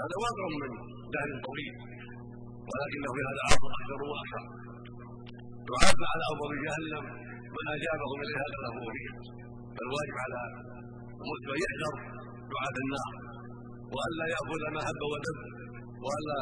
هذا 0.00 0.16
واقع 0.24 0.44
من 0.62 0.70
دهر 1.14 1.30
طويل 1.46 1.74
ولكنه 2.68 3.08
في 3.14 3.20
هذا 3.28 3.40
العصر 3.44 3.70
أكثر 3.78 4.00
وأكثر. 4.10 4.44
دعاة 5.70 6.00
على 6.12 6.24
ابواب 6.32 6.52
جهنم 6.66 7.04
من 7.56 7.64
اجابهم 7.76 8.18
اليها 8.24 8.44
قذفوه 8.54 8.88
فيها 8.96 9.16
فالواجب 9.76 10.16
على 10.24 10.40
المسلم 11.22 11.56
يحذر 11.64 11.94
دعاة 12.52 12.76
النار. 12.84 13.12
والا 13.94 14.24
ياخذ 14.34 14.62
ما 14.74 14.80
هب 14.88 15.02
ودب. 15.12 15.57
وألا 16.04 16.40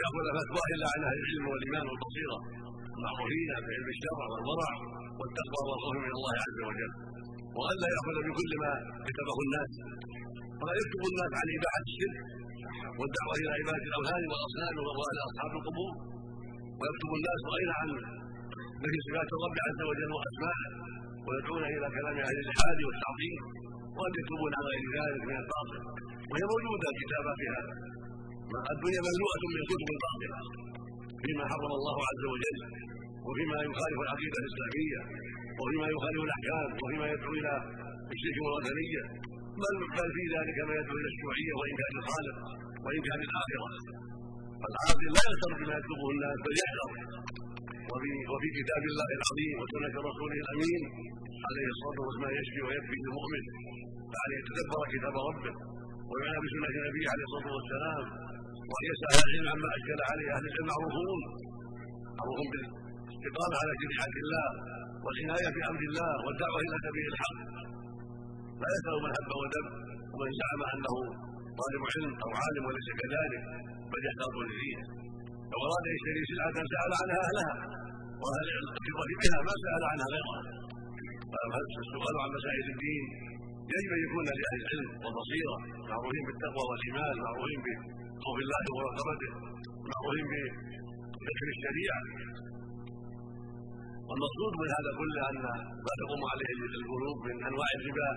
يأخذ 0.00 0.24
فتوى 0.36 0.64
الا 0.74 0.86
عن 0.92 1.00
أهل 1.08 1.18
العلم 1.22 1.44
والإيمان 1.50 1.84
والبصيرة. 1.90 2.38
المعروفين 2.96 3.50
بعلم 3.64 3.88
الشرع 3.94 4.24
والورع 4.32 4.70
والتقوى 5.18 5.62
والخوف 5.68 5.96
من 6.06 6.12
الله 6.18 6.34
عز 6.46 6.60
وجل. 6.68 6.92
وألا 7.58 7.86
يأخذ 7.94 8.16
بكل 8.28 8.52
ما 8.62 8.72
كتبه 9.08 9.36
الناس. 9.46 9.72
فلا 10.58 10.74
يكتب 10.80 11.02
الناس 11.10 11.32
عن 11.40 11.46
إباحة 11.56 11.84
الشرك 11.90 12.18
والدعوة 12.98 13.34
إلى 13.40 13.50
عبادة 13.58 13.86
الأوثان 13.90 14.22
والأصنام 14.30 14.74
والى 14.98 15.20
أصحاب 15.30 15.52
القبور. 15.58 15.92
ويكتب 16.78 17.10
الناس 17.18 17.40
غير 17.54 17.68
عن 17.78 17.88
نفي 18.82 18.98
صفات 19.06 19.28
الرب 19.36 19.56
عز 19.66 19.80
وجل 19.90 20.10
واسمائه 20.18 20.68
ويدعون 21.26 21.64
إلى 21.74 21.86
كلام 21.96 22.16
أهل 22.26 22.36
الالحاد 22.42 22.78
والتعظيم. 22.86 23.36
وان 23.98 24.12
يكتبون 24.20 24.52
عن 24.58 24.64
غير 24.70 24.82
ذلك 24.98 25.22
من 25.30 25.36
الباطل. 25.42 25.80
وهي 26.30 26.44
موجودة 26.52 26.88
هذا. 27.58 27.74
الدنيا 28.74 29.00
مملوءه 29.08 29.42
من 29.52 29.58
الكتب 29.62 29.88
الباطله 29.94 30.38
فيما 31.22 31.44
حرم 31.50 31.72
الله 31.78 31.96
عز 32.10 32.24
وجل 32.32 32.58
وفيما 33.26 33.56
يخالف 33.68 33.98
العقيدة 34.06 34.36
الإسلامية 34.42 35.00
وفيما 35.60 35.86
يخالف 35.94 36.20
الأحكام 36.28 36.68
وفيما 36.82 37.06
يدعو 37.12 37.32
إلى 37.38 37.52
الشرك 38.14 38.36
والوثنية. 38.44 39.04
بل 39.62 39.74
بل 39.98 40.08
في 40.16 40.24
ذلك 40.36 40.56
ما 40.68 40.74
يدعو 40.80 40.96
إلى 41.00 41.08
الشيوعية 41.12 41.52
وإنكار 41.58 41.92
الخالق 42.00 42.36
وإنكار 42.84 43.18
الآخرة. 43.26 43.68
فالعاقل 44.60 45.08
لا 45.16 45.24
يسر 45.32 45.52
بما 45.60 45.74
يكتبه 45.78 46.06
الناس 46.14 46.36
بل 46.44 46.54
يحذر. 46.62 46.90
وفي 47.90 48.10
وفي 48.32 48.48
كتاب 48.58 48.82
الله 48.90 49.08
العظيم 49.18 49.54
وسنة 49.62 49.94
رسوله 50.08 50.36
الأمين 50.44 50.82
عليه 51.48 51.66
الصلاة 51.74 51.98
والسلام 52.06 52.32
يشفي 52.40 52.60
ويكفي 52.66 52.96
للمؤمن 53.02 53.42
فعليه 54.12 54.38
يتدبر 54.40 54.82
كتاب 54.94 55.14
ربه 55.28 55.54
ويعنى 56.10 56.38
بسنه 56.44 56.68
نبيه 56.88 57.06
عليه 57.12 57.24
الصلاة 57.28 57.48
والسلام. 57.56 58.04
وان 58.70 58.84
يسال 58.92 59.12
العلم 59.18 59.46
عما 59.52 59.68
اشكل 59.76 60.00
عليه 60.10 60.28
أهل 60.36 60.44
العلم 60.48 60.66
معروفون 60.72 61.20
معروفون 62.18 62.48
بالاستقامة 62.52 63.54
على 63.62 63.72
شريعه 63.82 64.14
الله 64.24 64.46
والعناية 65.04 65.48
بأمر 65.56 65.82
الله 65.90 66.12
والدعوة 66.24 66.58
إلى 66.66 66.76
سبيل 66.86 67.06
الحق. 67.12 67.38
لا 68.62 68.68
يسأل 68.76 68.96
من 69.04 69.10
هب 69.16 69.30
ودب 69.42 69.66
ومن 70.12 70.30
زعم 70.40 70.60
أنه 70.74 70.94
طالب 71.60 71.82
علم 71.92 72.12
أو 72.24 72.30
عالم 72.40 72.62
وليس 72.68 72.88
كذلك 73.00 73.42
بل 73.90 74.00
يحتاط 74.08 74.34
لدينه 74.48 74.84
لو 75.50 75.58
أراد 75.66 75.84
أن 75.88 75.94
يشتري 75.96 76.22
سلعه 76.30 76.56
سأل 76.72 76.92
عنها 77.00 77.18
اهلها 77.26 77.54
وأهل 78.22 78.48
الخبره 78.62 79.10
بها 79.20 79.38
ما 79.46 79.54
سأل 79.64 79.82
عنها 79.92 80.06
غيرها 80.14 80.40
فالسؤال 81.32 82.14
عن 82.22 82.28
مسائل 82.38 82.66
الدين. 82.74 83.04
يجب 83.74 83.90
ان 83.96 84.00
يكون 84.06 84.24
لأهل 84.40 84.58
العلم 84.64 84.88
والبصيرة 85.02 85.56
معروفين 85.90 86.22
بالتقوى 86.26 86.64
والإيمان 86.70 87.14
معروفين 87.26 87.60
بخوف 88.18 88.38
الله 88.44 88.62
ومراقبته 88.70 89.30
معروفين 89.90 90.26
بذكر 91.20 91.46
الشريعة. 91.54 92.00
والمقصود 94.08 94.52
من 94.62 94.68
هذا 94.76 94.90
كله 95.00 95.20
أن 95.30 95.38
ما 95.86 95.92
تقوم 96.02 96.22
عليه 96.32 96.50
القلوب 96.80 97.16
من 97.28 97.36
أنواع 97.48 97.68
الربا 97.78 98.10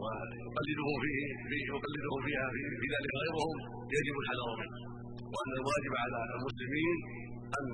ويقلدهم 0.00 0.96
فيه 1.04 1.64
يقلدهم 1.72 2.20
فيها 2.26 2.46
في, 2.54 2.86
ذلك 2.94 3.12
غيرهم 3.22 3.56
يجب 3.96 4.16
الحذر 4.22 4.48
منه. 4.60 4.76
وأن 5.32 5.52
الواجب 5.60 5.92
على 6.02 6.18
المسلمين 6.36 6.96
أن 7.58 7.64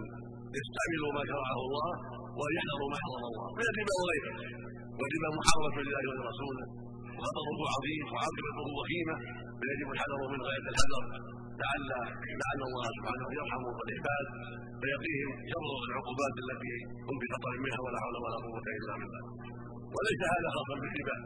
يستعملوا 0.59 1.11
ما 1.17 1.23
شرعه 1.31 1.59
الله 1.67 1.91
وان 2.39 2.53
يحذروا 2.59 2.89
ما 2.93 2.99
حرم 3.05 3.25
الله. 3.31 3.47
من 3.59 3.67
الربا 3.73 3.95
وغيره. 4.01 4.35
والربا 4.99 5.29
محرمه 5.39 5.77
لله 5.87 6.03
ولرسوله. 6.11 6.67
وخطره 7.17 7.61
عظيم 7.75 8.05
وعاقبته 8.13 8.67
وخيمة. 8.79 9.17
فيجب 9.61 9.89
الحذر 9.95 10.21
من 10.33 10.41
غايه 10.47 10.67
الحذر 10.73 11.05
لعل 11.63 11.91
لعل 12.41 12.61
الله 12.69 12.87
سبحانه 12.97 13.27
يرحم 13.39 13.63
العباد 13.87 14.27
فيقيهم 14.81 15.31
شر 15.53 15.69
العقوبات 15.89 16.35
التي 16.45 16.75
هم 17.07 17.17
في 17.21 17.27
خطر 17.35 17.53
منها 17.65 17.81
ولا 17.85 17.99
حول 18.03 18.17
ولا 18.25 18.39
قوة 18.45 18.67
إلا 18.79 18.93
بالله. 19.01 19.23
وليس 19.95 20.21
هذا 20.35 20.49
خاصا 20.57 20.75
بالربا 20.83 21.17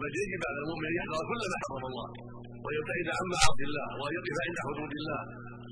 بل 0.00 0.12
يجب 0.20 0.40
على 0.48 0.58
المؤمن 0.62 0.86
ان 0.90 0.94
يحذر 0.98 1.22
كل 1.30 1.42
ما 1.52 1.58
حرم 1.64 1.84
الله 1.90 2.08
ويبتعد 2.64 3.08
عن 3.18 3.26
معاصي 3.34 3.64
الله 3.68 3.88
وأن 4.00 4.12
يقف 4.18 4.36
عند 4.46 4.58
حدود 4.66 4.92
الله 5.00 5.22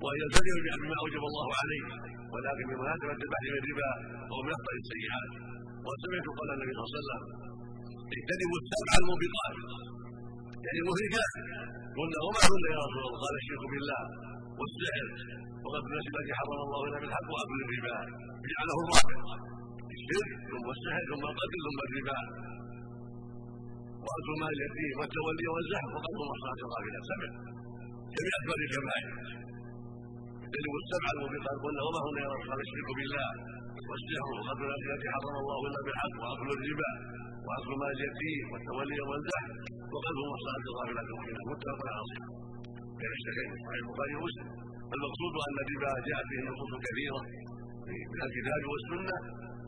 وأن 0.03 0.17
يلتزم 0.23 0.57
بما 0.83 0.97
أوجب 1.03 1.23
الله 1.31 1.49
عليه. 1.61 1.85
ولكن 2.33 2.65
بمناسبه 2.71 3.19
البحث 3.27 3.45
من 3.53 3.59
الربا 3.63 3.91
هو 4.33 4.39
من 4.47 4.53
اخطر 4.57 4.75
السيئات. 4.83 5.31
وسمعت 5.87 6.27
قول 6.39 6.49
النبي 6.57 6.73
صلى 6.75 6.83
الله 6.83 6.93
عليه 6.93 7.01
وسلم 7.01 7.23
اجتنبوا 8.17 8.59
السبع 8.63 8.93
الموبقات. 9.03 9.57
يعني 10.67 10.81
مهلكات 10.89 11.33
قلنا 11.99 12.19
وما 12.27 12.43
هن 12.51 12.65
يا 12.77 12.81
رسول 12.87 13.03
الله؟ 13.07 13.21
قال 13.25 13.35
الشرك 13.43 13.65
بالله 13.73 14.03
والسحر. 14.59 15.07
وقد 15.65 15.83
الناس 15.89 16.05
التي 16.13 16.33
حرم 16.39 16.61
الله 16.67 16.81
الا 16.89 16.99
بالحق 17.03 17.29
وأكل 17.35 17.59
الربا. 17.65 17.97
جعله 18.53 18.77
الرابع 18.85 19.17
الشرك 19.97 20.31
ثم 20.51 20.67
السحر 20.77 21.03
ثم 21.11 21.23
القتل 21.31 21.59
ثم 21.67 21.79
الربا. 21.87 22.19
وأكل 24.05 24.33
مال 24.43 24.53
اليتيم 24.57 24.95
والتولي 25.01 25.47
والزحف. 25.55 25.89
وقتل 25.95 26.19
المحصنات 26.25 26.59
الغافله 26.67 27.01
سبع 27.11 27.31
جميع 28.15 28.35
اكبر 28.41 28.57
الكبائر 28.67 29.11
اجتنبوا 30.45 30.81
السبع 30.85 31.09
الموبقات 31.15 31.57
قلنا 31.65 31.81
وما 31.87 32.01
هن 32.07 32.17
يا 32.25 32.31
رسول 32.35 32.47
الله 32.47 32.61
الشرك 32.67 32.89
بالله 32.99 33.29
والسحر. 33.89 34.35
الناس 34.63 34.83
التي 34.91 35.09
حرم 35.15 35.35
الله 35.43 35.59
الا 35.69 35.81
بالحق 35.87 36.15
وأكل 36.23 36.49
الربا. 36.57 36.91
وأكل 37.47 37.73
مال 37.81 37.93
اليتيم 37.97 38.45
والتولي 38.53 39.01
والزحف. 39.09 39.51
وقلب 39.95 40.19
المحصنات 40.25 40.63
الغافلات 40.71 41.07
المؤمنات 41.11 41.45
متفق 41.53 41.81
صحه 42.11 42.29
بين 43.01 43.13
الشيخين 43.19 43.49
صحيح 43.65 43.81
البخاري 43.83 44.15
ومسلم. 44.19 44.49
المقصود 44.95 45.35
أن 45.49 45.57
الربا 45.65 45.91
جاءت 46.09 46.27
به 46.31 46.41
نصوص 46.51 46.73
كثيره 46.87 47.21
من 48.13 48.21
الكتاب 48.27 48.63
والسنة 48.73 49.17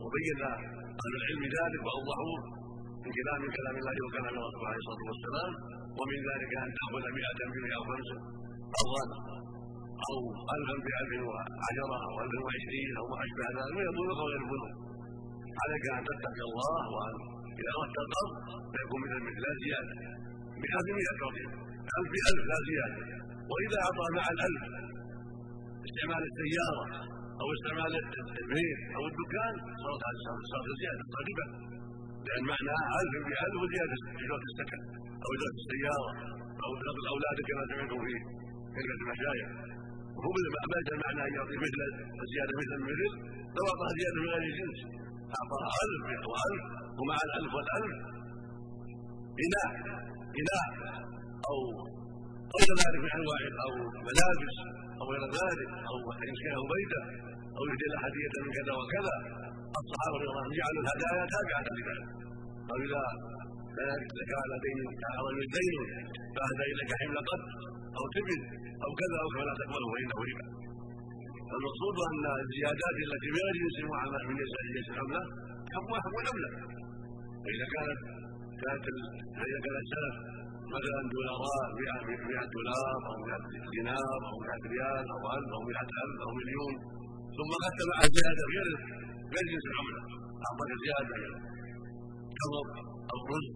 وبين 0.03 0.39
أهل 1.03 1.13
العلم 1.19 1.43
ذلك 1.57 1.81
وأوضحوه 1.87 2.39
من 3.03 3.11
كلام 3.19 3.41
كلام 3.57 3.75
الله 3.81 3.95
وكلام 4.05 4.33
رسوله 4.47 4.67
عليه 4.69 4.81
الصلاة 4.83 5.03
والسلام 5.09 5.51
ومن 5.99 6.19
ذلك 6.29 6.51
أن 6.63 6.69
تأخذ 6.77 7.03
مئة 7.19 7.39
بمئة 7.53 7.75
أو 7.79 7.83
خمسة 7.89 8.17
قرضا 8.75 9.03
أو 10.07 10.17
الفا 10.55 10.75
بألف 10.85 11.11
وعشرة 11.29 11.95
أو 12.09 12.15
الفا 12.23 12.39
وعشرين 12.45 12.89
أو 12.99 13.05
ما 13.11 13.17
أشبه 13.25 13.45
ذلك 13.57 13.77
البنوك 13.89 14.19
وغير 14.21 14.41
البنوك 14.43 14.73
عليك 15.61 15.85
أن 15.97 16.03
تتقي 16.09 16.43
الله 16.49 16.81
وأن 16.95 17.15
إذا 17.59 17.71
أردت 17.81 17.97
القرض 18.05 18.33
فيكون 18.73 18.99
مثل 19.05 19.19
مثل 19.27 19.41
لا 19.45 19.53
زيادة. 19.63 19.93
مئة 20.63 20.79
بمئة 20.87 21.13
قرض 21.21 21.37
ألف 21.97 22.07
بألف 22.13 22.43
لا 22.51 22.59
زيادة. 22.69 22.99
وإذا 23.51 23.77
أعطى 23.85 24.05
مع 24.17 24.25
الألف 24.35 24.63
استعمال 25.87 26.21
السيارة 26.29 26.85
أو 27.41 27.47
استعمال 27.55 27.91
البيت 28.41 28.81
أو 28.97 29.03
الدكان 29.11 29.53
صارت 29.83 30.03
صارت 30.51 30.69
زيادة 30.81 31.03
ربا. 31.27 31.45
لأن 32.27 32.43
معناها 32.53 32.85
ألف 32.99 33.13
بألف 33.29 33.55
وزياده 33.63 33.97
اجره 34.21 34.43
السكن 34.49 34.81
أو 35.23 35.29
اجره 35.35 35.55
السيارة 35.61 36.09
أو 36.63 36.69
اجره 36.77 36.97
الأولاد 37.03 37.37
كما 37.47 37.63
سمعتم 37.69 37.99
في 38.05 38.13
كلمة 38.75 38.99
المشايخ. 39.03 39.47
وهو 40.15 40.29
ما 40.55 40.61
معنى 41.03 41.21
ان 41.27 41.33
يعطي 41.37 41.57
مثل 41.65 41.79
الزياده 42.23 42.53
مثل 42.61 42.73
المثل 42.79 43.11
لو 43.55 43.63
أعطاها 43.71 43.91
زيادة 43.99 44.17
من 44.23 44.29
غير 44.33 44.43
جنس 45.35 45.41
اعطاها 45.43 45.69
الف 45.85 46.23
وألف 46.31 46.63
ومع 46.99 47.17
الالف 47.27 47.51
والالف 47.57 47.93
اناء 49.45 49.71
اناء 50.39 50.67
أو 51.49 51.57
غير 52.55 52.71
ذلك 52.83 52.99
من 53.05 53.11
أنواع 53.19 53.41
أو 53.65 53.71
ملابس 54.07 54.55
أو 54.99 55.05
غير 55.11 55.23
ذلك 55.39 55.69
أو 55.89 55.95
يسكنه 56.31 56.61
بيته 56.73 57.03
أو 57.57 57.61
يهدي 57.69 57.87
له 57.91 57.97
هديه 58.05 58.35
من 58.45 58.51
كذا 58.57 58.73
وكذا. 58.79 59.15
الصحابة 59.81 60.15
رضي 60.17 60.27
الله 60.29 60.41
عنهم 60.43 60.55
جعلوا 60.59 60.81
الهدايا 60.83 61.23
تابعة 61.35 61.67
لذلك. 61.77 62.07
أو 62.71 62.75
إذا 62.85 63.03
لك 64.19 64.31
على 64.41 64.55
دين 64.65 64.77
من 65.37 65.47
دين 65.57 65.75
فاهدى 66.35 66.63
إليك 66.71 66.91
حمل 66.99 67.17
قد 67.29 67.41
أو 67.97 68.03
تبن 68.15 68.41
أو 68.85 68.91
كذا 69.01 69.17
أو 69.23 69.27
كذا 69.35 69.43
لا 69.49 69.53
تقبله 69.61 69.87
فإنه 69.93 70.17
ربا. 70.29 70.45
المقصود 71.53 71.95
أن 72.09 72.23
الزيادات 72.43 72.95
التي 73.05 73.27
من 73.33 73.41
غير 73.45 73.55
جنس 73.61 73.77
من 74.29 74.35
جنس 74.75 74.87
العمله 74.93 75.21
حكمها 75.75 75.99
حكم 76.05 76.17
العمله 76.23 76.49
فإذا 77.43 77.65
كانت 77.75 77.99
كانت 78.61 78.85
فاذا 79.37 79.59
كان 79.65 79.77
السلف 79.85 80.15
مثلا 80.75 80.99
دولارات 81.15 81.69
100 81.77 82.45
دولار 82.55 82.97
أو 83.09 83.15
100 83.25 83.69
دينار 83.75 84.19
أو 84.29 84.35
100 84.41 84.73
ريال 84.73 85.05
أو 85.13 85.21
1000 85.37 85.55
أو 85.55 85.61
100000 85.69 86.25
أو 86.25 86.29
مليون 86.39 86.73
ثم 87.37 87.49
اخذت 87.57 87.79
مع 87.91 87.97
الزيادة 88.07 88.43
غير 88.53 88.67
غير 89.33 89.45
جنس 89.51 89.65
العمله 89.71 90.01
اعطاك 90.45 90.71
زياده 90.85 91.17
تمر 92.39 92.67
أو 93.11 93.19
رز 93.31 93.47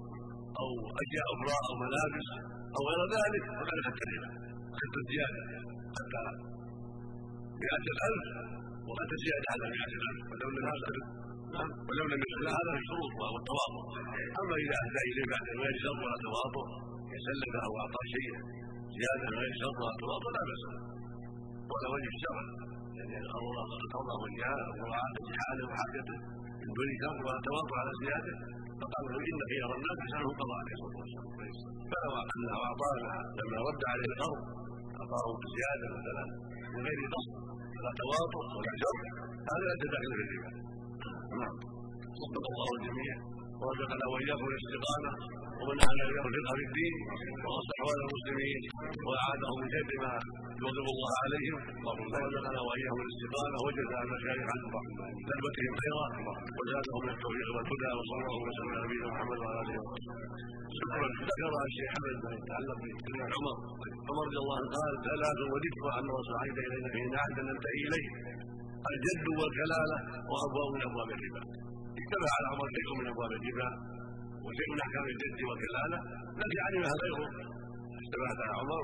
أو 0.61 0.69
اشياء 1.01 1.27
أخرى 1.33 1.57
أو 1.69 1.73
ملابس 1.83 2.27
أو 2.75 2.81
غير 2.89 3.01
ذلك 3.15 3.43
فقد 3.57 3.77
اخذت 3.81 4.01
الربا 4.07 4.29
اخذت 4.75 4.95
الزيادة 5.03 5.41
حتى 5.97 6.48
مئة 7.63 7.85
الألف 7.95 8.23
وقد 8.87 9.09
زيادة 9.23 9.47
على 9.53 9.65
مئة 9.75 9.91
الألف 9.99 10.19
ولو 10.31 10.47
لم 10.55 10.65
نعم 11.55 11.69
ولو 11.87 12.05
لم 12.11 12.19
يكن 12.25 12.45
هذا 12.57 12.71
في 12.75 12.81
الشروط 12.83 13.11
وهو 13.19 13.35
التواطؤ 13.41 13.83
أما 14.41 14.55
إذا 14.63 14.75
أهدى 14.83 15.01
إليه 15.09 15.25
بعد 15.33 15.45
غير 15.63 15.75
شرط 15.83 15.99
ولا 16.03 16.17
تواطؤ 16.25 16.65
يسلفه 17.15 17.59
أو 17.67 17.73
أعطاه 17.81 18.05
شيئا 18.15 18.37
زيادة 18.97 19.23
من 19.31 19.37
غير 19.41 19.53
شرط 19.61 19.77
ولا 19.81 19.95
تواطؤ 20.03 20.29
لا 20.35 20.41
بأس 20.49 20.63
ولا 21.71 21.87
وجه 21.93 22.09
الشرع 22.15 22.41
يعني 22.97 23.15
القضاء 23.85 24.17
والجهاد 24.21 24.65
ومراعاة 24.69 25.17
حاله 25.41 25.63
وحاجته 25.69 26.17
من 26.61 26.69
دون 26.77 26.89
شرط 27.01 27.19
ولا 27.27 27.39
تواطؤ 27.47 27.73
على 27.81 27.91
زيادته 28.03 28.35
فقال 28.81 29.03
له 29.11 29.17
إن 29.29 29.39
خيار 29.51 29.69
الناس 29.77 29.97
أحسنهم 30.03 30.33
قضاء 30.41 30.57
عليه 30.61 30.73
الصلاة 30.77 30.95
والسلام 30.99 31.27
فلو 31.91 32.11
أنه 32.33 32.55
أعطانا 32.67 33.11
لما 33.39 33.57
رد 33.67 33.81
عليه 33.91 34.07
القرض 34.13 34.41
أعطاه 34.99 35.27
بزيادة 35.43 35.85
مثلا 35.97 36.23
من 36.73 36.81
غير 36.87 36.99
قصد 37.15 37.33
ولا 37.77 37.91
تواطؤ 38.01 38.43
ولا 38.57 38.73
جر 38.81 38.97
هذا 39.49 39.63
لا 39.69 39.75
تدخل 39.81 40.11
في 40.17 40.23
الربا 40.25 40.51
نعم. 41.39 41.55
صدق 42.21 42.45
الله 42.51 42.69
الجميع 42.77 43.13
ورزقنا 43.61 44.05
وإياكم 44.11 44.47
الاستقامة. 44.51 45.11
الفقه 45.59 46.51
في 46.57 46.63
الدين 46.69 46.93
واصلح 47.45 47.77
أحوال 47.79 47.99
المسلمين 48.05 48.61
وأعاده 49.07 49.49
من 49.59 49.67
شر 49.73 49.91
ما 50.03 50.13
يغضب 50.63 50.87
الله 50.93 51.11
عليهم 51.23 51.57
ورزقنا 51.85 52.59
وإياهم 52.67 52.99
الاستقامه 53.05 53.57
وجزا 53.65 53.97
المشايخ 54.05 54.45
عن 54.53 54.59
ثبتهم 55.29 55.73
خيرا 55.81 56.05
وزادهم 56.57 56.99
من 57.05 57.11
التوفيق 57.15 57.49
والهدى 57.55 57.89
وصلى 57.97 58.19
الله 58.21 58.39
وسلم 58.47 58.69
على 58.73 58.81
نبينا 58.85 59.07
محمد 59.13 59.37
وعلى 59.43 59.59
آله 59.63 59.75
وصحبه 59.79 60.49
ذكر 61.29 61.51
الشيخ 61.69 61.89
حمد 61.95 62.15
ما 62.25 62.31
يتعلق 62.39 62.77
بكلمه 62.83 63.25
عمر. 63.35 63.55
عمر 64.09 64.23
رضي 64.27 64.39
الله 64.43 64.55
عنه 64.59 64.69
قال 64.77 64.93
ثلاث 65.07 65.39
وذكر 65.51 65.85
أن 65.99 66.07
عهد 66.41 66.57
إلينا 66.67 66.89
فيهن 66.93 67.13
عهدا 67.23 67.41
ننتهي 67.49 67.81
إليه. 67.87 68.07
الجد 68.91 69.25
والكلالة 69.39 69.97
وأبواب 70.31 70.69
من 70.75 70.81
أبواب 70.89 71.09
الربا. 71.15 71.41
اجتمع 72.01 72.29
على 72.37 72.47
عمر 72.51 72.67
شيء 72.75 72.89
من 72.99 73.05
أبواب 73.13 73.31
الربا. 73.37 73.67
وشيء 74.45 74.67
من 74.73 74.79
احكام 74.85 75.05
الجد 75.13 75.39
والكلاله 75.47 75.99
التي 76.41 76.57
علمها 76.65 76.93
غيره 77.03 77.27
اجتمعت 78.03 78.39
على 78.43 78.53
عمر 78.59 78.81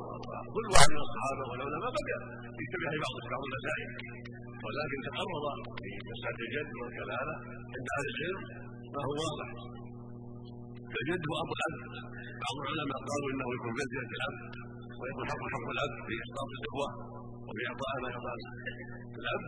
كل 0.56 0.65
واحد 0.74 0.89
من 0.96 1.02
الصحابة 1.08 1.41
بقى 1.84 2.20
يجتمع 2.62 2.88
في 2.94 2.98
بعض 3.06 3.15
بعض 3.34 3.44
المسائل 3.50 3.89
ولكن 4.65 4.98
تقرر 5.08 5.44
في 5.82 5.89
مساله 6.12 6.39
الجد 6.48 6.70
والكلاله 6.80 7.36
عند 7.76 7.88
أهل 7.96 8.06
العلم 8.13 8.39
ما 8.94 9.02
هو 9.08 9.13
واضح. 9.24 9.50
فالجد 10.94 11.22
هو 11.30 11.36
أمر 11.44 11.54
الاب 11.60 11.74
بعض 12.44 12.56
العلماء 12.63 13.00
قالوا 13.10 13.30
إنه 13.34 13.48
يكون 13.58 13.72
بمنزله 13.76 14.10
الاب 14.18 14.36
ويكون 15.00 15.26
حق 15.32 15.41
حق 15.54 15.68
الاب 15.76 15.91
في 16.08 16.13
إسقاط 16.26 16.50
الإخوة 16.58 16.88
وفي 17.48 17.62
اعطاء 17.70 17.94
ما 18.04 18.08
يعطى 18.13 18.34
الاب 19.22 19.41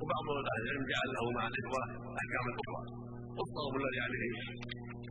وبعض 0.00 0.26
أهل 0.52 0.62
العلم 0.64 0.84
جعل 0.92 1.08
له 1.16 1.24
مع 1.38 1.44
الاخوه 1.52 1.82
احكاما 2.20 2.50
أخرى 2.62 2.80
والصواب 3.36 3.74
الذي 3.80 3.98
عليه 4.06 4.22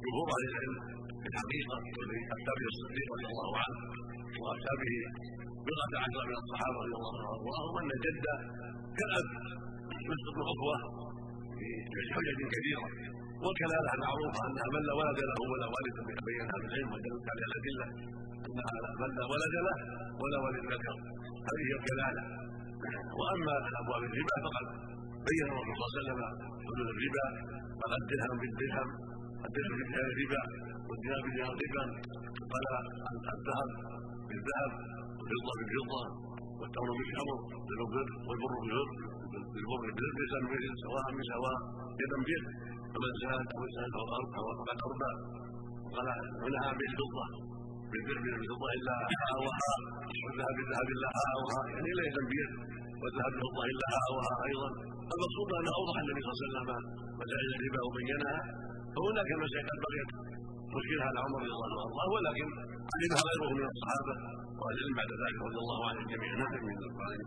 جمهور 0.04 0.28
أهل 0.36 0.44
العلم 0.52 0.76
في 1.22 1.28
الحقيقة 1.32 1.76
والذي 1.98 2.22
افتى 2.36 2.52
به 2.60 2.66
الصديق 2.74 3.08
رضي 3.16 3.28
الله 3.32 3.52
عنه 3.64 3.78
وافتى 4.44 4.74
به 4.82 4.94
بضعه 5.68 5.94
عشر 6.04 6.22
من 6.30 6.38
الصحابه 6.44 6.78
رضي 6.84 6.96
الله 7.00 7.14
عنهم 7.20 7.30
وارضاهم 7.48 7.74
أن 7.82 7.90
الجد 7.98 8.26
كالاب 8.98 9.28
الاخوه 10.14 10.78
في 11.58 12.00
حجج 12.14 12.40
كثيره 12.54 12.86
والكلاله 13.44 13.92
معروفه 14.06 14.42
انها 14.48 14.68
من 14.76 14.82
لا 14.88 14.94
ولد 15.02 15.20
له 15.30 15.40
ولا 15.52 15.68
والد 15.74 15.96
بين 16.28 16.42
أهل 16.54 16.62
العلم 16.68 16.90
ودلت 16.94 17.26
على 17.32 17.44
الأدلة 17.50 17.86
انها 18.48 18.74
من 19.02 19.10
لا 19.18 19.26
ولد 19.34 19.54
له 19.68 19.78
ولا 20.22 20.38
والد 20.44 20.64
ذكر 20.74 20.96
هذه 21.50 21.68
الكلاله 21.78 22.24
وأما 23.20 23.54
أبواب 23.82 24.04
الربا 24.10 24.36
فقد 24.46 24.66
بين 25.30 25.46
الرسول 25.52 25.76
صلى 25.80 25.86
الله 25.86 25.92
عليه 25.92 26.02
وسلم 26.02 26.20
حدود 26.68 26.88
الربا 26.96 27.26
فقد 27.82 28.02
درهم 28.12 28.38
بالدرهم 28.42 28.90
الدرهم 29.48 29.76
بدرهم 29.80 30.08
الربا 30.14 30.42
والدينار 30.88 31.20
بدينار 31.26 31.52
الربا 31.56 31.84
قال 32.54 32.66
الذهب 33.36 33.70
بالذهب 34.30 34.72
والفضه 35.20 35.54
بالفضه 35.60 36.02
والتمر 36.60 36.90
بالتمر 37.00 37.38
بالبر 37.68 38.08
والبر 38.28 38.54
بالبر 38.64 38.90
بالبر 39.54 39.82
بالبر 40.18 40.60
ليس 40.64 40.76
سواء 40.86 41.06
بسواء 41.18 41.58
يدا 42.02 42.18
بيد 42.28 42.44
فمن 42.94 43.12
زاد 43.22 43.48
أو 43.58 43.64
زاد 43.76 43.94
أو 44.00 44.06
أربع 44.20 44.38
أو 44.42 44.48
أربع 44.54 44.74
أربع 44.90 45.12
قال 45.96 46.08
ونهى 46.44 46.72
بالفضه 46.80 47.26
بالبر 47.92 48.18
بالفضه 48.26 48.68
الا 48.78 48.96
هاوها 49.32 49.72
والذهب 50.24 50.54
بالذهب 50.58 50.88
الا 50.96 51.10
هاوها 51.28 51.62
يعني 51.74 51.90
ليس 52.02 52.18
بيد 52.32 52.52
والذهب 53.02 53.32
بالفضه 53.34 53.64
الا 53.72 53.88
هاوها 54.04 54.34
أيضا 54.50 54.70
المقصود 55.16 55.50
أن 55.60 55.68
أوضح 55.80 55.96
النبي 56.04 56.22
صلى 56.24 56.32
الله 56.32 56.42
عليه 56.42 56.48
وسلم 56.48 56.68
مسائل 57.22 57.50
الربا 57.58 57.82
وبينها 57.88 58.38
فهناك 58.96 59.30
مسائل 59.46 59.66
قد 59.72 59.80
بقيت 59.86 60.10
مشكلها 60.78 61.06
على 61.10 61.20
عمر 61.26 61.40
رضي 61.44 61.52
الله 61.56 61.94
عنه 62.02 62.12
ولكن 62.16 62.48
علمها 62.94 63.22
غيره 63.30 63.50
من 63.60 63.66
الصحابة 63.72 64.14
وأهل 64.60 64.90
بعد 65.00 65.12
ذلك 65.22 65.38
رضي 65.48 65.60
الله 65.64 65.80
عنهم 65.90 66.06
جميعا 66.14 66.36
نعم 66.44 66.54
من 66.70 66.78
القائل 66.88 67.22